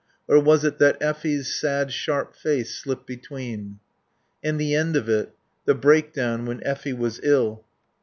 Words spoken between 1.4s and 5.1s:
sad, sharp face slipped between? And the end of